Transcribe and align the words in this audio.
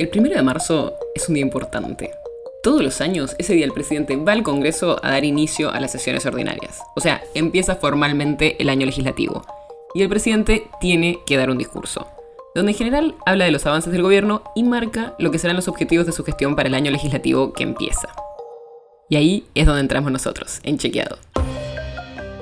El 0.00 0.08
primero 0.08 0.34
de 0.34 0.42
marzo 0.42 0.94
es 1.14 1.28
un 1.28 1.34
día 1.34 1.42
importante. 1.42 2.10
Todos 2.62 2.82
los 2.82 3.02
años, 3.02 3.36
ese 3.36 3.52
día 3.52 3.66
el 3.66 3.72
presidente 3.72 4.16
va 4.16 4.32
al 4.32 4.42
Congreso 4.42 4.98
a 5.02 5.10
dar 5.10 5.26
inicio 5.26 5.70
a 5.70 5.78
las 5.78 5.92
sesiones 5.92 6.24
ordinarias. 6.24 6.80
O 6.96 7.02
sea, 7.02 7.22
empieza 7.34 7.76
formalmente 7.76 8.56
el 8.62 8.70
año 8.70 8.86
legislativo. 8.86 9.44
Y 9.92 10.00
el 10.00 10.08
presidente 10.08 10.68
tiene 10.80 11.18
que 11.26 11.36
dar 11.36 11.50
un 11.50 11.58
discurso, 11.58 12.08
donde 12.54 12.72
en 12.72 12.78
general 12.78 13.14
habla 13.26 13.44
de 13.44 13.50
los 13.50 13.66
avances 13.66 13.92
del 13.92 14.00
gobierno 14.00 14.42
y 14.56 14.62
marca 14.62 15.14
lo 15.18 15.30
que 15.30 15.38
serán 15.38 15.56
los 15.56 15.68
objetivos 15.68 16.06
de 16.06 16.12
su 16.12 16.24
gestión 16.24 16.56
para 16.56 16.70
el 16.70 16.74
año 16.74 16.90
legislativo 16.90 17.52
que 17.52 17.64
empieza. 17.64 18.08
Y 19.10 19.16
ahí 19.16 19.44
es 19.54 19.66
donde 19.66 19.82
entramos 19.82 20.10
nosotros, 20.10 20.60
en 20.62 20.78
Chequeado. 20.78 21.18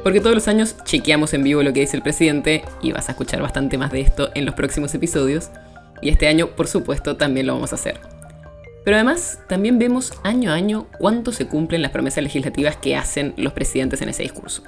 Porque 0.04 0.20
todos 0.20 0.36
los 0.36 0.46
años 0.46 0.76
chequeamos 0.84 1.34
en 1.34 1.42
vivo 1.42 1.64
lo 1.64 1.72
que 1.72 1.80
dice 1.80 1.96
el 1.96 2.04
presidente 2.04 2.62
y 2.82 2.92
vas 2.92 3.08
a 3.08 3.12
escuchar 3.12 3.42
bastante 3.42 3.78
más 3.78 3.90
de 3.90 4.00
esto 4.00 4.30
en 4.36 4.46
los 4.46 4.54
próximos 4.54 4.94
episodios. 4.94 5.50
Y 6.00 6.10
este 6.10 6.28
año, 6.28 6.48
por 6.56 6.68
supuesto, 6.68 7.16
también 7.16 7.46
lo 7.46 7.54
vamos 7.54 7.72
a 7.72 7.76
hacer. 7.76 8.00
Pero 8.84 8.96
además, 8.96 9.40
también 9.48 9.78
vemos 9.78 10.12
año 10.22 10.50
a 10.50 10.54
año 10.54 10.86
cuánto 10.98 11.32
se 11.32 11.46
cumplen 11.46 11.82
las 11.82 11.90
promesas 11.90 12.24
legislativas 12.24 12.76
que 12.76 12.96
hacen 12.96 13.34
los 13.36 13.52
presidentes 13.52 14.00
en 14.00 14.08
ese 14.08 14.22
discurso. 14.22 14.62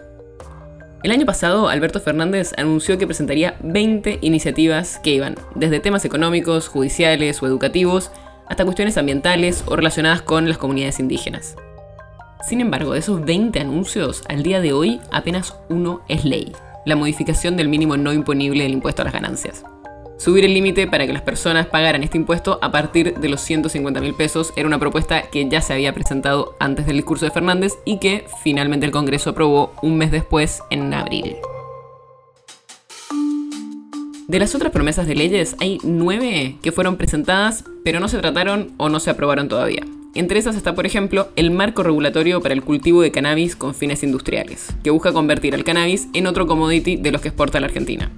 El 1.02 1.12
año 1.12 1.24
pasado, 1.24 1.70
Alberto 1.70 1.98
Fernández 2.00 2.52
anunció 2.58 2.98
que 2.98 3.06
presentaría 3.06 3.56
20 3.62 4.18
iniciativas 4.20 4.98
que 4.98 5.14
iban 5.14 5.36
desde 5.54 5.80
temas 5.80 6.04
económicos, 6.04 6.68
judiciales 6.68 7.42
o 7.42 7.46
educativos, 7.46 8.10
hasta 8.46 8.64
cuestiones 8.64 8.98
ambientales 8.98 9.64
o 9.66 9.76
relacionadas 9.76 10.20
con 10.20 10.48
las 10.48 10.58
comunidades 10.58 11.00
indígenas. 11.00 11.56
Sin 12.46 12.60
embargo, 12.60 12.92
de 12.92 12.98
esos 12.98 13.24
20 13.24 13.58
anuncios, 13.60 14.22
al 14.28 14.42
día 14.42 14.60
de 14.60 14.74
hoy 14.74 15.00
apenas 15.10 15.56
uno 15.70 16.02
es 16.08 16.26
ley, 16.26 16.52
la 16.84 16.96
modificación 16.96 17.56
del 17.56 17.68
mínimo 17.68 17.96
no 17.96 18.12
imponible 18.12 18.64
del 18.64 18.72
impuesto 18.72 19.00
a 19.00 19.04
las 19.06 19.14
ganancias. 19.14 19.64
Subir 20.20 20.44
el 20.44 20.52
límite 20.52 20.86
para 20.86 21.06
que 21.06 21.14
las 21.14 21.22
personas 21.22 21.66
pagaran 21.68 22.02
este 22.02 22.18
impuesto 22.18 22.58
a 22.60 22.70
partir 22.70 23.18
de 23.18 23.28
los 23.30 23.40
150 23.40 24.02
mil 24.02 24.12
pesos 24.12 24.52
era 24.54 24.66
una 24.66 24.78
propuesta 24.78 25.22
que 25.22 25.48
ya 25.48 25.62
se 25.62 25.72
había 25.72 25.94
presentado 25.94 26.56
antes 26.60 26.84
del 26.84 26.96
discurso 26.96 27.24
de 27.24 27.30
Fernández 27.30 27.72
y 27.86 28.00
que 28.00 28.26
finalmente 28.42 28.84
el 28.84 28.92
Congreso 28.92 29.30
aprobó 29.30 29.72
un 29.80 29.96
mes 29.96 30.10
después, 30.10 30.60
en 30.68 30.92
abril. 30.92 31.36
De 34.28 34.38
las 34.38 34.54
otras 34.54 34.72
promesas 34.72 35.06
de 35.06 35.14
leyes, 35.14 35.56
hay 35.58 35.78
nueve 35.84 36.56
que 36.60 36.70
fueron 36.70 36.98
presentadas, 36.98 37.64
pero 37.82 37.98
no 37.98 38.08
se 38.08 38.18
trataron 38.18 38.74
o 38.76 38.90
no 38.90 39.00
se 39.00 39.08
aprobaron 39.08 39.48
todavía. 39.48 39.86
Entre 40.14 40.38
esas 40.38 40.54
está, 40.54 40.74
por 40.74 40.84
ejemplo, 40.84 41.28
el 41.34 41.50
marco 41.50 41.82
regulatorio 41.82 42.42
para 42.42 42.52
el 42.52 42.62
cultivo 42.62 43.00
de 43.00 43.10
cannabis 43.10 43.56
con 43.56 43.74
fines 43.74 44.02
industriales, 44.02 44.66
que 44.84 44.90
busca 44.90 45.14
convertir 45.14 45.54
al 45.54 45.64
cannabis 45.64 46.08
en 46.12 46.26
otro 46.26 46.46
commodity 46.46 46.96
de 46.96 47.10
los 47.10 47.22
que 47.22 47.28
exporta 47.28 47.58
la 47.58 47.68
Argentina. 47.68 48.10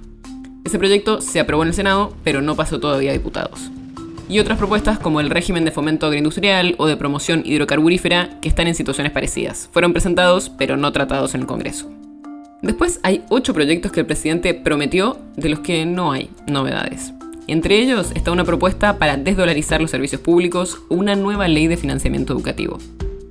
Ese 0.63 0.79
proyecto 0.79 1.19
se 1.21 1.39
aprobó 1.39 1.63
en 1.63 1.69
el 1.69 1.75
Senado, 1.75 2.15
pero 2.23 2.41
no 2.41 2.55
pasó 2.55 2.79
todavía 2.79 3.11
a 3.11 3.13
diputados. 3.13 3.69
Y 4.29 4.39
otras 4.39 4.57
propuestas 4.57 4.97
como 4.97 5.19
el 5.19 5.29
régimen 5.29 5.65
de 5.65 5.71
fomento 5.71 6.05
agroindustrial 6.05 6.75
o 6.77 6.87
de 6.87 6.95
promoción 6.95 7.43
hidrocarburífera 7.45 8.39
que 8.39 8.47
están 8.47 8.67
en 8.67 8.75
situaciones 8.75 9.11
parecidas. 9.11 9.69
Fueron 9.73 9.91
presentados, 9.91 10.49
pero 10.49 10.77
no 10.77 10.91
tratados 10.93 11.35
en 11.35 11.41
el 11.41 11.47
Congreso. 11.47 11.91
Después 12.61 13.01
hay 13.03 13.25
ocho 13.27 13.53
proyectos 13.53 13.91
que 13.91 13.99
el 13.99 14.05
presidente 14.05 14.53
prometió 14.53 15.19
de 15.35 15.49
los 15.49 15.59
que 15.59 15.85
no 15.85 16.13
hay 16.13 16.29
novedades. 16.47 17.11
Entre 17.47 17.79
ellos 17.79 18.11
está 18.15 18.31
una 18.31 18.45
propuesta 18.45 18.97
para 18.97 19.17
desdolarizar 19.17 19.81
los 19.81 19.91
servicios 19.91 20.21
públicos 20.21 20.79
o 20.87 20.95
una 20.95 21.15
nueva 21.15 21.49
ley 21.49 21.67
de 21.67 21.75
financiamiento 21.75 22.31
educativo. 22.31 22.77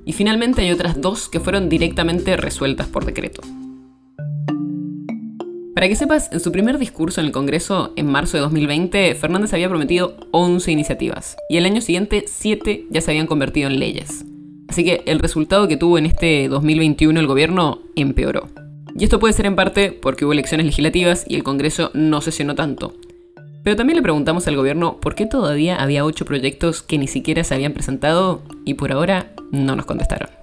Y 0.05 0.13
finalmente 0.13 0.61
hay 0.61 0.71
otras 0.71 1.01
dos 1.01 1.29
que 1.29 1.39
fueron 1.39 1.67
directamente 1.67 2.37
resueltas 2.37 2.85
por 2.87 3.05
decreto. 3.05 3.41
Para 5.83 5.89
que 5.89 5.97
sepas, 5.97 6.29
en 6.31 6.39
su 6.39 6.53
primer 6.53 6.77
discurso 6.77 7.19
en 7.19 7.27
el 7.27 7.33
Congreso, 7.33 7.91
en 7.97 8.05
marzo 8.05 8.37
de 8.37 8.43
2020, 8.43 9.15
Fernández 9.15 9.51
había 9.51 9.67
prometido 9.67 10.15
11 10.31 10.71
iniciativas, 10.71 11.35
y 11.49 11.57
el 11.57 11.65
año 11.65 11.81
siguiente 11.81 12.23
7 12.25 12.85
ya 12.89 13.01
se 13.01 13.11
habían 13.11 13.27
convertido 13.27 13.69
en 13.69 13.79
leyes. 13.79 14.23
Así 14.69 14.85
que 14.85 15.03
el 15.05 15.19
resultado 15.19 15.67
que 15.67 15.75
tuvo 15.75 15.97
en 15.97 16.05
este 16.05 16.47
2021 16.47 17.19
el 17.19 17.27
gobierno 17.27 17.81
empeoró. 17.97 18.47
Y 18.97 19.03
esto 19.03 19.19
puede 19.19 19.33
ser 19.33 19.45
en 19.45 19.57
parte 19.57 19.91
porque 19.91 20.23
hubo 20.23 20.31
elecciones 20.31 20.65
legislativas 20.67 21.25
y 21.27 21.35
el 21.35 21.43
Congreso 21.43 21.91
no 21.93 22.21
sesionó 22.21 22.55
tanto. 22.55 22.93
Pero 23.65 23.75
también 23.75 23.97
le 23.97 24.03
preguntamos 24.03 24.47
al 24.47 24.55
gobierno 24.55 25.01
por 25.01 25.15
qué 25.15 25.25
todavía 25.25 25.75
había 25.75 26.05
8 26.05 26.23
proyectos 26.23 26.81
que 26.81 26.97
ni 26.97 27.09
siquiera 27.09 27.43
se 27.43 27.55
habían 27.55 27.73
presentado 27.73 28.41
y 28.63 28.75
por 28.75 28.93
ahora 28.93 29.33
no 29.51 29.75
nos 29.75 29.85
contestaron. 29.85 30.42